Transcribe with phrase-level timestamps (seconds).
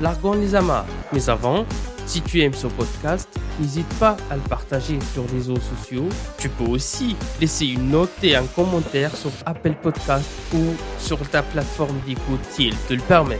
[0.00, 0.86] largons les amarres.
[1.12, 1.64] Mais avant,
[2.06, 3.28] si tu aimes ce podcast,
[3.60, 6.08] n'hésite pas à le partager sur les réseaux sociaux.
[6.38, 10.60] Tu peux aussi laisser une note et un commentaire sur Apple Podcast ou
[10.98, 13.38] sur ta plateforme d'écoute si elle te le permet.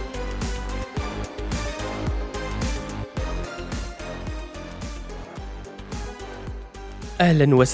[7.19, 7.64] Ahlan wa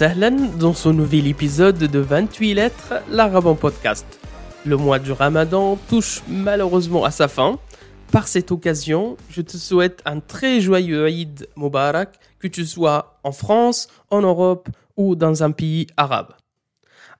[0.59, 4.05] dans ce nouvel épisode de 28 lettres, l'arabe en podcast.
[4.67, 7.59] Le mois du ramadan touche malheureusement à sa fin.
[8.13, 13.33] Par cette occasion, je te souhaite un très joyeux Eid Mubarak, que tu sois en
[13.33, 16.35] France, en Europe ou dans un pays arabe.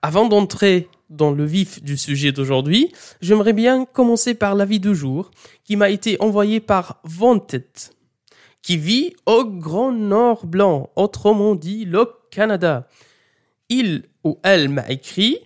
[0.01, 5.31] Avant d'entrer dans le vif du sujet d'aujourd'hui, j'aimerais bien commencer par l'avis du jour
[5.63, 7.65] qui m'a été envoyé par Wanted
[8.61, 12.87] qui vit au Grand Nord Blanc, autrement dit le Canada.
[13.69, 15.39] Il ou elle m'a écrit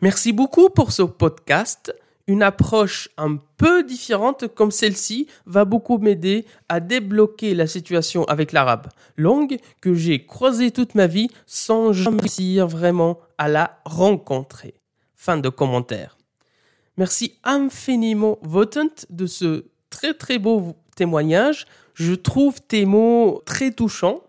[0.00, 1.94] Merci beaucoup pour ce podcast.
[2.26, 8.52] Une approche un peu différente comme celle-ci va beaucoup m'aider à débloquer la situation avec
[8.52, 14.74] l'arabe, langue que j'ai croisée toute ma vie sans jamais réussir vraiment à la rencontrer.
[15.14, 16.16] Fin de commentaire.
[16.96, 21.66] Merci infiniment, Votant, de ce très très beau témoignage.
[21.94, 24.22] Je trouve tes mots très touchants.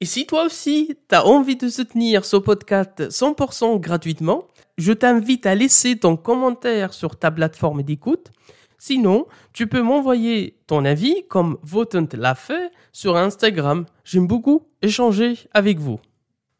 [0.00, 5.46] Et si toi aussi, tu as envie de soutenir ce podcast 100% gratuitement, je t'invite
[5.46, 8.30] à laisser ton commentaire sur ta plateforme d'écoute.
[8.78, 13.86] Sinon, tu peux m'envoyer ton avis comme Votant l'a fait sur Instagram.
[14.04, 16.00] J'aime beaucoup échanger avec vous.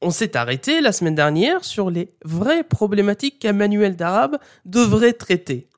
[0.00, 5.68] On s'est arrêté la semaine dernière sur les vraies problématiques qu'un manuel d'arabe devrait traiter.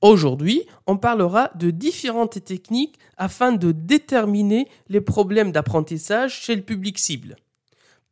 [0.00, 6.98] Aujourd'hui, on parlera de différentes techniques afin de déterminer les problèmes d'apprentissage chez le public
[6.98, 7.36] cible.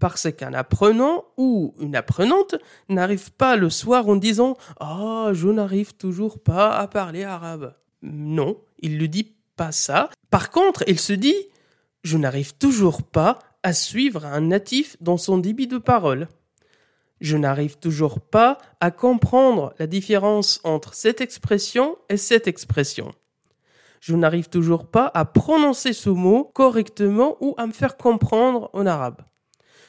[0.02, 2.56] Parce qu'un apprenant ou une apprenante
[2.88, 7.76] n'arrive pas le soir en disant Ah, je n'arrive toujours pas à parler arabe.
[8.02, 10.10] Non, il ne dit pas ça.
[10.28, 11.36] Par contre, il se dit
[12.02, 16.26] Je n'arrive toujours pas à suivre un natif dans son débit de parole
[17.20, 23.12] je n'arrive toujours pas à comprendre la différence entre cette expression et cette expression.
[24.00, 28.86] Je n'arrive toujours pas à prononcer ce mot correctement ou à me faire comprendre en
[28.86, 29.22] arabe.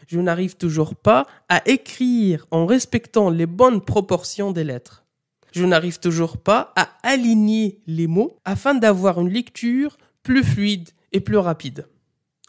[0.08, 5.04] Je n'arrive toujours pas à écrire en respectant les bonnes proportions des lettres.
[5.52, 11.20] Je n'arrive toujours pas à aligner les mots afin d'avoir une lecture plus fluide et
[11.20, 11.86] plus rapide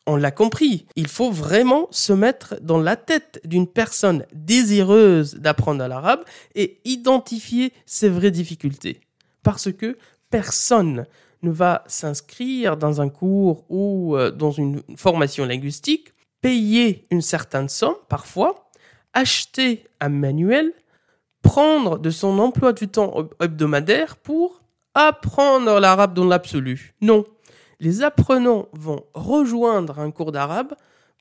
[0.06, 5.86] on l'a compris, il faut vraiment se mettre dans la tête d'une personne désireuse d'apprendre
[5.86, 9.00] l'arabe et identifier ses vraies difficultés.
[9.42, 9.96] Parce que
[10.30, 11.06] personne
[11.42, 16.13] ne va s'inscrire dans un cours ou euh, dans une formation linguistique,
[16.44, 18.68] payer une certaine somme parfois,
[19.14, 20.74] acheter un manuel,
[21.40, 24.60] prendre de son emploi du temps hebdomadaire pour
[24.92, 26.92] apprendre l'arabe dans l'absolu.
[27.00, 27.24] Non,
[27.80, 30.74] les apprenants vont rejoindre un cours d'arabe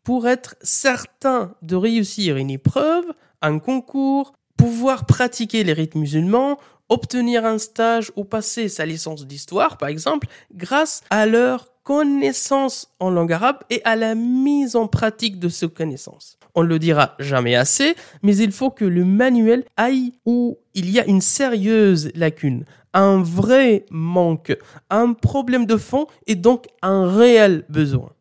[0.03, 3.05] pour être certains de réussir une épreuve,
[3.41, 6.59] un concours, pouvoir pratiquer les rites musulmans,
[6.89, 13.09] obtenir un stage ou passer sa licence d'histoire, par exemple, grâce à leur connaissance en
[13.09, 16.37] langue arabe et à la mise en pratique de ces connaissances.
[16.55, 20.89] On ne le dira jamais assez, mais il faut que le manuel aille où il
[20.91, 24.55] y a une sérieuse lacune, un vrai manque,
[24.89, 28.11] un problème de fond et donc un réel besoin.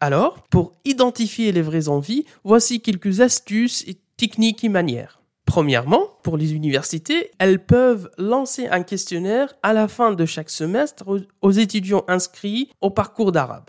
[0.00, 5.21] Alors, pour identifier les vraies envies, voici quelques astuces et techniques et manières.
[5.52, 11.04] Premièrement, pour les universités, elles peuvent lancer un questionnaire à la fin de chaque semestre
[11.42, 13.68] aux étudiants inscrits au parcours d'arabe.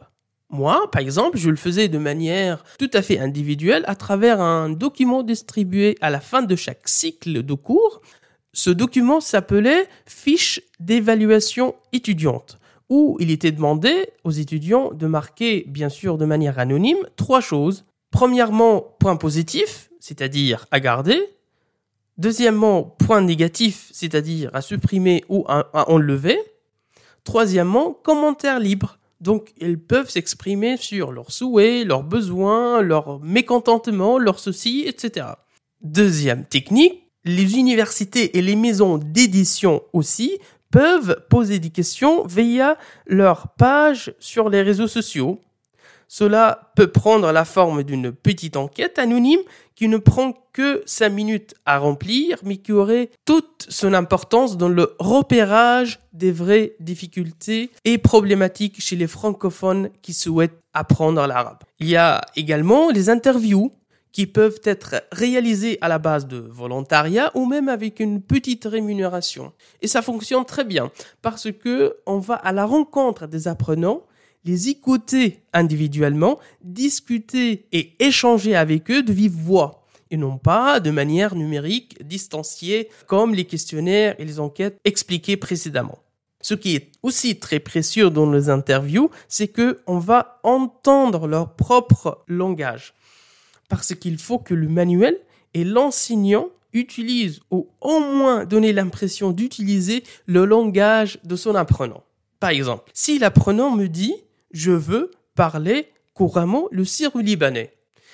[0.49, 4.69] Moi, par exemple, je le faisais de manière tout à fait individuelle à travers un
[4.69, 7.99] document distribué à la fin de chaque cycle de cours.
[8.53, 15.89] Ce document s'appelait fiche d'évaluation étudiante où il était demandé aux étudiants de marquer, bien
[15.89, 17.83] sûr de manière anonyme, trois choses.
[18.09, 21.19] Premièrement, point positif, c'est-à-dire à garder.
[22.17, 26.37] Deuxièmement, point négatif, c'est-à-dire à supprimer ou à, enlever.
[27.23, 28.99] Troisièmement, commentaire libre.
[29.21, 35.27] Donc, ils peuvent s'exprimer sur leurs souhaits, leurs besoins, leurs mécontentements, leurs soucis, etc.
[35.81, 40.39] Deuxième technique, les universités et les maisons d'édition aussi
[40.71, 45.39] peuvent poser des questions via leur page sur les réseaux sociaux.
[46.15, 49.39] Cela peut prendre la forme d'une petite enquête anonyme
[49.73, 54.69] qui ne prend que 5 minutes à remplir, mais qui aurait toute son importance dans
[54.69, 61.63] le repérage des vraies difficultés et problématiques chez les francophones qui souhaitent apprendre l'arabe.
[61.79, 63.71] Il y a également les interviews
[64.11, 69.51] qui peuvent être réalisées à la base de volontariat ou même avec une petite rémunération.
[69.81, 70.91] Et ça fonctionne très bien
[71.23, 74.03] parce que on va à la rencontre des apprenants
[74.45, 80.91] les écouter individuellement, discuter et échanger avec eux de vive voix et non pas de
[80.91, 85.97] manière numérique, distanciée, comme les questionnaires et les enquêtes expliqués précédemment.
[86.39, 91.55] Ce qui est aussi très précieux dans les interviews, c'est que on va entendre leur
[91.55, 92.93] propre langage.
[93.69, 95.17] Parce qu'il faut que le manuel
[95.55, 102.03] et l'enseignant utilisent ou au moins donner l'impression d'utiliser le langage de son apprenant.
[102.39, 104.13] Par exemple, si l'apprenant me dit
[104.53, 107.73] je veux parler couramment le syro-libanais.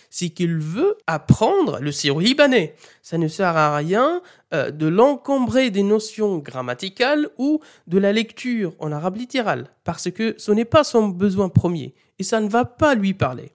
[0.10, 2.74] C'est qu'il veut apprendre le syro-libanais.
[3.04, 4.22] Ça ne sert à rien
[4.54, 10.34] euh, de l'encombrer des notions grammaticales ou de la lecture en arabe littéral, parce que
[10.40, 13.52] ce n'est pas son besoin premier, et ça ne va pas lui parler.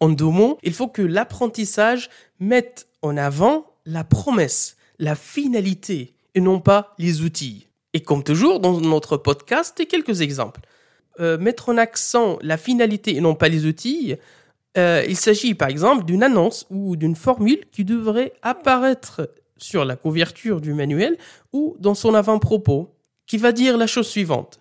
[0.00, 2.10] En deux mots, il faut que l'apprentissage
[2.40, 7.68] mette en avant la promesse, la finalité, et non pas les outils.
[7.92, 10.60] Et comme toujours dans notre podcast, quelques exemples.
[11.20, 14.16] Euh, mettre en accent la finalité et non pas les outils,
[14.76, 19.94] euh, il s'agit par exemple d'une annonce ou d'une formule qui devrait apparaître sur la
[19.94, 21.16] couverture du manuel
[21.52, 22.96] ou dans son avant-propos,
[23.26, 24.60] qui va dire la chose suivante.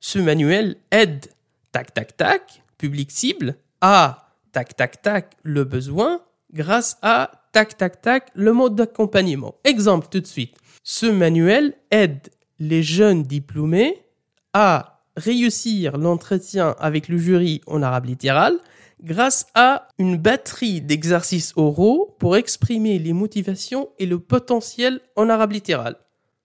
[0.00, 1.26] Ce manuel aide,
[1.70, 8.02] tac tac tac, public cible, à, tac tac tac, le besoin, grâce à, tac tac
[8.02, 9.54] tac, le mode d'accompagnement.
[9.62, 10.56] Exemple tout de suite.
[10.82, 14.02] Ce manuel aide les jeunes diplômés
[14.52, 18.58] à réussir l'entretien avec le jury en arabe littéral
[19.02, 25.52] grâce à une batterie d'exercices oraux pour exprimer les motivations et le potentiel en arabe
[25.52, 25.96] littéral.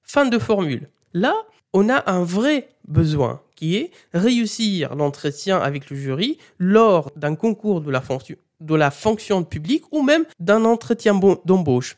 [0.04, 0.90] Fin de formule.
[1.14, 1.36] Là,
[1.74, 7.82] on a un vrai besoin qui est réussir l'entretien avec le jury lors d'un concours
[7.82, 11.14] de la fonction publique ou même d'un entretien
[11.46, 11.98] d'embauche.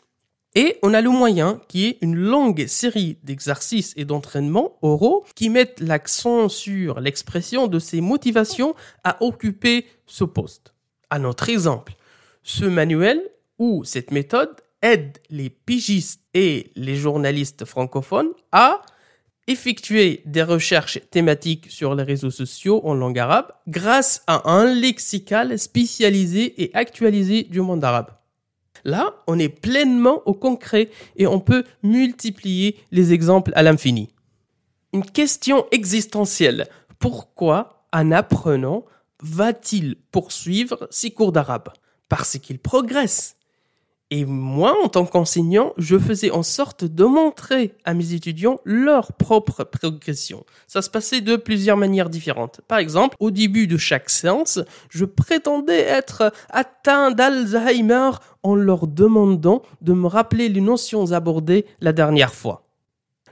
[0.54, 5.50] Et on a le moyen qui est une longue série d'exercices et d'entraînements oraux qui
[5.50, 8.76] mettent l'accent sur l'expression de ses motivations
[9.06, 10.74] à occuper ce poste.
[11.10, 11.94] À notre exemple,
[12.44, 13.22] ce manuel
[13.60, 18.82] ou cette méthode aide les pigistes et les journalistes francophones à
[19.48, 25.58] effectuer des recherches thématiques sur les réseaux sociaux en langue arabe grâce à un lexical
[25.58, 28.12] spécialisé et actualisé du monde arabe.
[28.84, 34.10] Là, on est pleinement au concret et on peut multiplier les exemples à l'infini.
[34.94, 36.68] Une question existentielle.
[37.00, 38.86] Pourquoi un apprenant
[39.22, 41.70] va-t-il poursuivre ses cours d'arabe?
[42.10, 43.38] Parce qu'il progresse.
[44.14, 49.14] Et moi, en tant qu'enseignant, je faisais en sorte de montrer à mes étudiants leur
[49.14, 50.46] propre progression.
[50.68, 52.60] Ça se passait de plusieurs manières différentes.
[52.68, 54.60] Par exemple, au début de chaque séance,
[54.90, 58.12] je prétendais être atteint d'Alzheimer
[58.44, 62.71] en leur demandant de me rappeler les notions abordées la dernière fois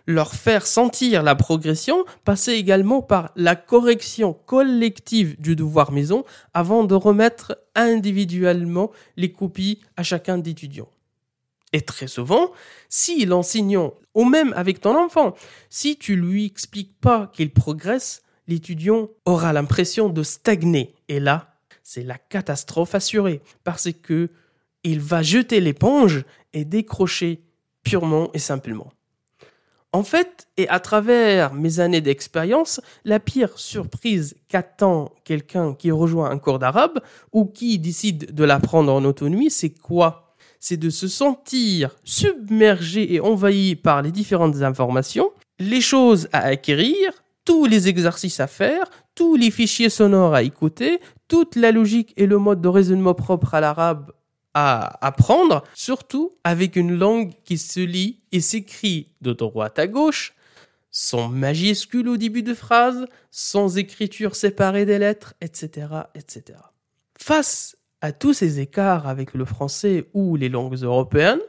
[0.09, 6.25] leur faire sentir la progression passait également par la correction collective du devoir maison
[6.55, 10.89] avant de remettre individuellement les copies à chacun d'étudiants.
[11.73, 12.49] Et très souvent,
[12.89, 15.35] si l'enseignant, ou même avec ton enfant,
[15.69, 20.95] si tu lui expliques pas qu'il progresse, l'étudiant aura l'impression de stagner.
[21.07, 24.31] Et là, c'est la catastrophe assurée, parce que
[24.83, 27.43] il va jeter l'éponge et décrocher
[27.83, 28.91] purement et simplement.
[29.91, 36.29] En fait, et à travers mes années d'expérience, la pire surprise qu'attend quelqu'un qui rejoint
[36.29, 36.99] un cours d'arabe
[37.33, 40.35] ou qui décide de l'apprendre en autonomie, c'est quoi?
[40.59, 47.11] C'est de se sentir submergé et envahi par les différentes informations, les choses à acquérir,
[47.43, 52.27] tous les exercices à faire, tous les fichiers sonores à écouter, toute la logique et
[52.27, 54.11] le mode de raisonnement propre à l'arabe
[54.53, 60.33] à apprendre, surtout avec une langue qui se lit et s'écrit de droite à gauche,
[60.91, 66.59] sans majuscule au début de phrase, sans écriture séparée des lettres, etc., etc.
[67.17, 71.41] Face à tous ces écarts avec le français ou les langues européennes,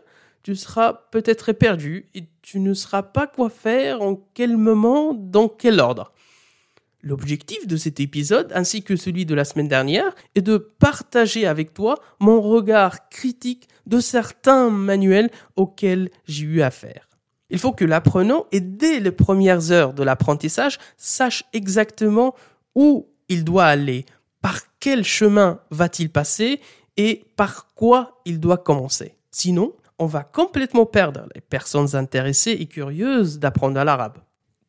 [0.42, 5.48] tu seras peut-être perdu et tu ne sauras pas quoi faire, en quel moment, dans
[5.48, 6.12] quel ordre.
[7.02, 11.72] L'objectif de cet épisode, ainsi que celui de la semaine dernière, est de partager avec
[11.72, 17.08] toi mon regard critique de certains manuels auxquels j'ai eu affaire.
[17.48, 22.34] Il faut que l'apprenant, dès les premières heures de l'apprentissage, sache exactement
[22.74, 24.04] où il doit aller,
[24.42, 26.60] par quel chemin va-t-il passer
[26.96, 29.16] et par quoi il doit commencer.
[29.30, 34.18] Sinon, on va complètement perdre les personnes intéressées et curieuses d'apprendre l'arabe.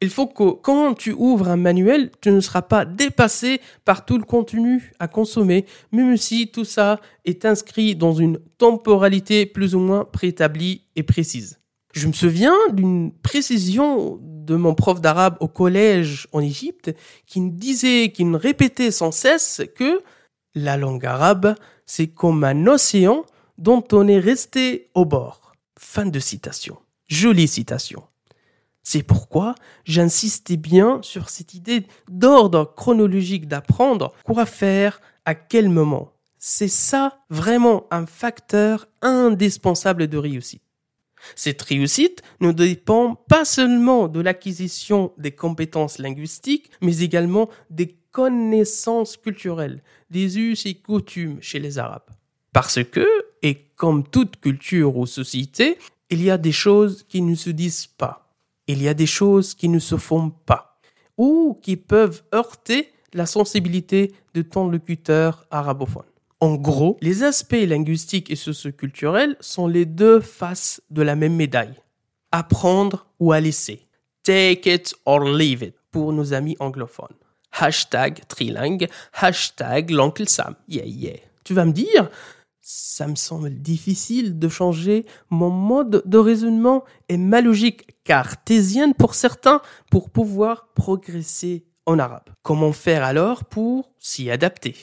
[0.03, 4.17] Il faut que quand tu ouvres un manuel, tu ne seras pas dépassé par tout
[4.17, 9.79] le contenu à consommer, même si tout ça est inscrit dans une temporalité plus ou
[9.79, 11.60] moins préétablie et précise.
[11.93, 16.91] Je me souviens d'une précision de mon prof d'arabe au collège en Égypte
[17.27, 20.01] qui me disait, qui me répétait sans cesse que
[20.55, 21.55] la langue arabe,
[21.86, 23.24] c'est comme un océan
[23.60, 25.53] dont on est resté au bord.
[25.77, 26.77] Fin de citation.
[27.08, 28.03] Jolie citation.
[28.83, 36.13] C'est pourquoi j'insistais bien sur cette idée d'ordre chronologique d'apprendre quoi faire à quel moment.
[36.38, 40.63] C'est ça vraiment un facteur indispensable de réussite.
[41.35, 49.17] Cette réussite ne dépend pas seulement de l'acquisition des compétences linguistiques, mais également des connaissances
[49.17, 52.09] culturelles, des us et coutumes chez les Arabes.
[52.53, 53.07] Parce que,
[53.43, 55.77] et comme toute culture ou société,
[56.09, 58.30] il y a des choses qui ne se disent pas.
[58.71, 60.79] Il y a des choses qui ne se font pas.
[61.17, 66.05] Ou qui peuvent heurter la sensibilité de ton locuteur arabophone.
[66.39, 71.75] En gros, les aspects linguistiques et socioculturels sont les deux faces de la même médaille.
[72.31, 73.87] Apprendre ou à laisser.
[74.23, 77.17] Take it or leave it pour nos amis anglophones.
[77.51, 80.55] Hashtag trilingue, hashtag l'oncle Sam.
[80.69, 81.17] Yeah, yeah.
[81.43, 82.09] Tu vas me dire,
[82.61, 89.13] ça me semble difficile de changer mon mode de raisonnement et ma logique cartésienne pour
[89.13, 92.29] certains pour pouvoir progresser en arabe.
[92.43, 94.75] Comment faire alors pour s'y adapter?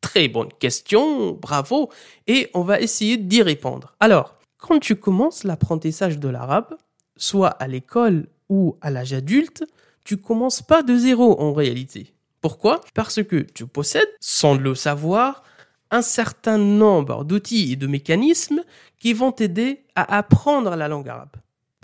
[0.00, 1.90] Très bonne question, bravo,
[2.26, 3.94] et on va essayer d'y répondre.
[4.00, 6.76] Alors, quand tu commences l'apprentissage de l'arabe,
[7.16, 9.64] soit à l'école ou à l'âge adulte,
[10.04, 12.14] tu commences pas de zéro en réalité.
[12.40, 12.80] Pourquoi?
[12.94, 15.42] Parce que tu possèdes, sans le savoir,
[15.90, 18.62] un certain nombre d'outils et de mécanismes
[18.98, 21.36] qui vont t'aider à apprendre la langue arabe.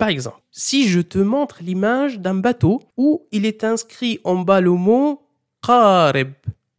[0.03, 4.59] Par exemple, si je te montre l'image d'un bateau où il est inscrit en bas
[4.59, 5.25] le mot
[5.65, 6.33] qarib,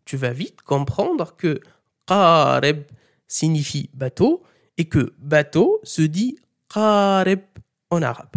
[0.04, 1.58] tu vas vite comprendre que
[2.06, 2.82] qarib
[3.26, 4.42] signifie bateau
[4.76, 6.36] et que bateau se dit
[6.68, 7.40] qarib
[7.88, 8.36] en arabe.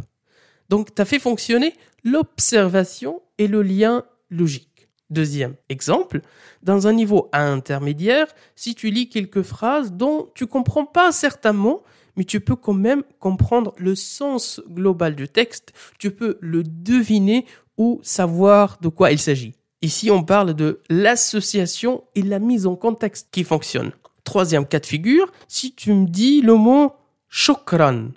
[0.70, 1.74] Donc, tu as fait fonctionner
[2.06, 4.88] l'observation et le lien logique.
[5.10, 6.22] Deuxième exemple,
[6.64, 11.84] dans un niveau intermédiaire, si tu lis quelques phrases dont tu comprends pas certains mots,
[12.18, 17.46] mais tu peux quand même comprendre le sens global du texte, tu peux le deviner
[17.78, 19.54] ou savoir de quoi il s'agit.
[19.84, 23.92] Ici, on parle de l'association et la mise en contexte qui fonctionne.
[24.24, 26.94] Troisième cas de figure, si tu me dis le mot
[27.30, 28.10] shukran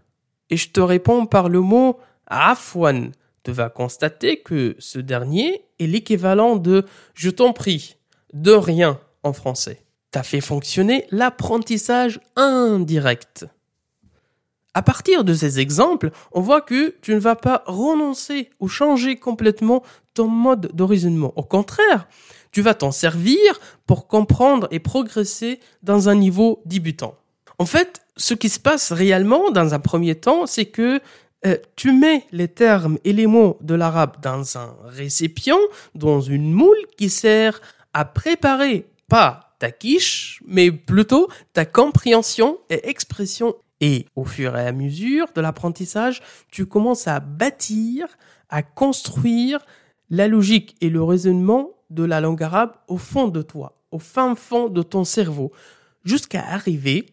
[0.49, 5.87] et je te réponds par le mot afwan, tu vas constater que ce dernier est
[5.87, 7.97] l'équivalent de je t'en prie,
[8.33, 9.85] de rien en français.
[10.13, 13.47] Tu as fait fonctionner l'apprentissage indirect.
[14.73, 19.17] À partir de ces exemples, on voit que tu ne vas pas renoncer ou changer
[19.17, 19.83] complètement
[20.15, 21.33] ton mode de raisonnement.
[21.35, 22.07] Au contraire,
[22.53, 27.17] tu vas t'en servir pour comprendre et progresser dans un niveau débutant.
[27.59, 31.01] En fait, ce qui se passe réellement dans un premier temps, c'est que
[31.47, 35.59] euh, tu mets les termes et les mots de l'arabe dans un récipient,
[35.95, 37.61] dans une moule qui sert
[37.93, 44.67] à préparer pas ta quiche, mais plutôt ta compréhension et expression et au fur et
[44.67, 46.21] à mesure de l'apprentissage,
[46.51, 48.07] tu commences à bâtir,
[48.49, 49.61] à construire
[50.11, 54.35] la logique et le raisonnement de la langue arabe au fond de toi, au fin
[54.35, 55.53] fond de ton cerveau,
[56.05, 57.07] jusqu'à arriver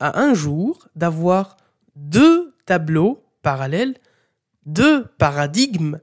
[0.00, 1.56] à un jour d'avoir
[1.96, 3.94] deux tableaux parallèles,
[4.66, 6.00] deux paradigmes,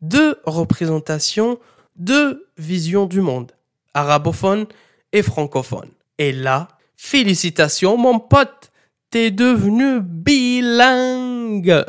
[0.00, 1.58] deux représentations,
[1.96, 3.52] deux visions du monde,
[3.94, 4.66] arabophone
[5.12, 5.90] et francophone.
[6.18, 8.70] Et là, félicitations mon pote,
[9.10, 11.84] t'es devenu bilingue.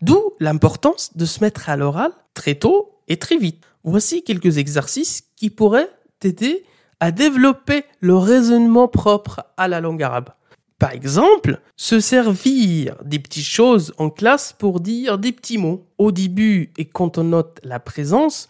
[0.00, 3.64] D'où l'importance de se mettre à l'oral très tôt et très vite.
[3.84, 6.64] Voici quelques exercices qui pourraient t'aider
[7.00, 10.30] à développer le raisonnement propre à la langue arabe.
[10.78, 15.86] Par exemple, se servir des petites choses en classe pour dire des petits mots.
[15.98, 18.48] Au début et quand on note la présence,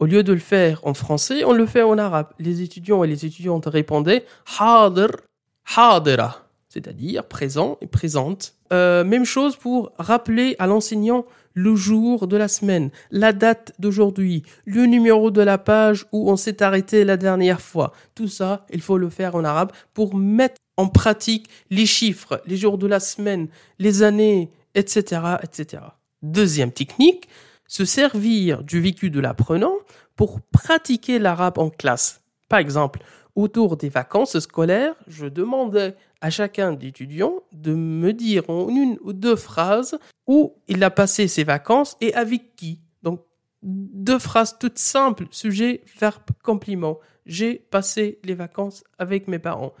[0.00, 2.28] au lieu de le faire en français, on le fait en arabe.
[2.38, 4.24] Les étudiants et les étudiantes répondaient
[4.58, 5.10] hadr,
[5.76, 8.54] hadira, c'est-à-dire présent et présente.
[8.72, 14.44] Euh, même chose pour rappeler à l'enseignant le jour de la semaine, la date d'aujourd'hui,
[14.64, 17.92] le numéro de la page où on s'est arrêté la dernière fois.
[18.14, 22.56] Tout ça, il faut le faire en arabe pour mettre en pratique les chiffres, les
[22.56, 25.82] jours de la semaine, les années, etc., etc.
[26.22, 27.28] Deuxième technique,
[27.70, 29.74] se servir du vécu de l'apprenant
[30.16, 32.20] pour pratiquer l'arabe en classe.
[32.48, 32.98] Par exemple,
[33.36, 38.98] autour des vacances scolaires, je demandais à chacun des étudiants de me dire en une
[39.02, 42.80] ou deux phrases où il a passé ses vacances et avec qui.
[43.04, 43.24] Donc,
[43.62, 46.98] deux phrases toutes simples, sujet, verbe, compliment.
[47.24, 49.74] J'ai passé les vacances avec mes parents.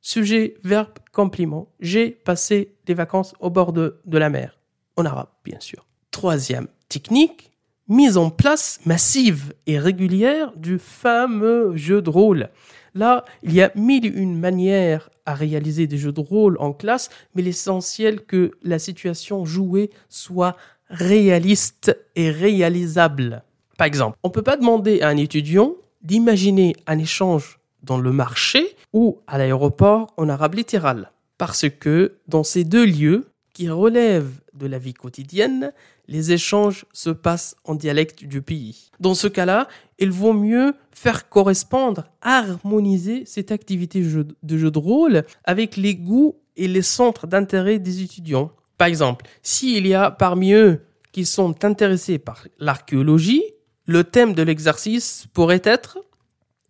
[0.00, 1.72] Sujet, verbe, compliment.
[1.78, 4.58] J'ai passé les vacances au bord de, de la mer.
[4.96, 5.86] En arabe, bien sûr.
[6.10, 7.50] Troisième technique,
[7.88, 12.50] mise en place massive et régulière du fameux jeu de rôle.
[12.94, 16.72] Là, il y a mille et une manières à réaliser des jeux de rôle en
[16.72, 20.56] classe, mais l'essentiel que la situation jouée soit
[20.88, 23.42] réaliste et réalisable.
[23.76, 28.12] Par exemple, on ne peut pas demander à un étudiant d'imaginer un échange dans le
[28.12, 31.12] marché ou à l'aéroport en arabe littéral.
[31.36, 35.72] Parce que dans ces deux lieux qui relèvent de la vie quotidienne,
[36.08, 38.90] les échanges se passent en dialecte du pays.
[38.98, 45.24] Dans ce cas-là, il vaut mieux faire correspondre, harmoniser cette activité de jeu de rôle
[45.44, 48.50] avec les goûts et les centres d'intérêt des étudiants.
[48.78, 50.80] Par exemple, s'il y a parmi eux
[51.12, 53.44] qui sont intéressés par l'archéologie,
[53.86, 55.98] le thème de l'exercice pourrait être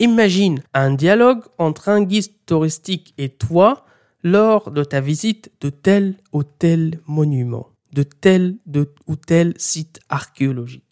[0.01, 3.85] Imagine un dialogue entre un guide touristique et toi
[4.23, 8.57] lors de ta visite de tel ou tel monument de tel
[9.07, 10.85] ou tel site archéologique.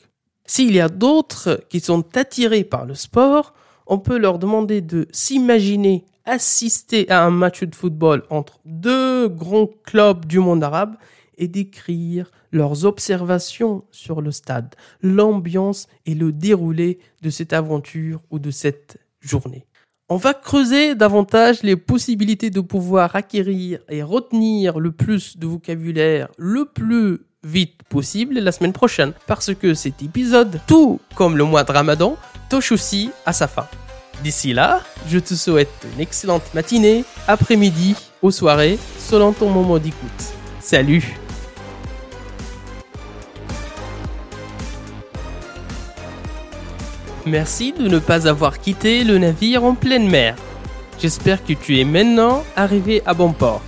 [0.47, 3.55] S'il y a d'autres qui sont attirés par le sport,
[3.87, 9.71] on peut leur demander de s'imaginer assister à un match de football entre deux grands
[9.85, 10.97] clubs du monde arabe
[11.39, 18.39] et d'écrire leurs observations sur le stade, l'ambiance et le déroulé de cette aventure ou
[18.39, 19.67] de cette journée.
[20.09, 26.29] On va creuser davantage les possibilités de pouvoir acquérir et retenir le plus de vocabulaire
[26.39, 29.15] le plus vite possible la semaine prochaine.
[29.27, 32.17] Parce que cet épisode, tout comme le mois de Ramadan,
[32.49, 33.67] touche aussi à sa fin.
[34.23, 40.35] D'ici là, je te souhaite une excellente matinée, après-midi ou soirée, selon ton moment d'écoute.
[40.61, 41.17] Salut
[47.27, 50.37] Merci de ne pas avoir quitté le navire en pleine mer.
[51.01, 53.63] J'espère que tu es maintenant arrivé à bon port.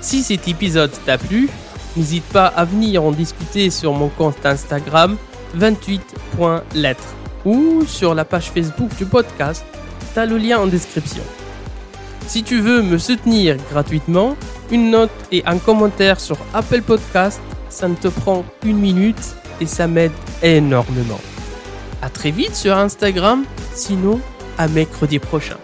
[0.00, 1.48] Si cet épisode t'a plu,
[1.96, 5.16] n'hésite pas à venir en discuter sur mon compte Instagram
[5.58, 9.64] 28.lettres ou sur la page Facebook du podcast.
[10.14, 11.24] T'as le lien en description.
[12.28, 14.36] Si tu veux me soutenir gratuitement,
[14.70, 19.66] une note et un commentaire sur Apple Podcast, ça ne te prend une minute et
[19.66, 21.20] ça m'aide énormément.
[22.02, 24.20] À très vite sur Instagram, sinon
[24.58, 25.56] à mercredi prochain.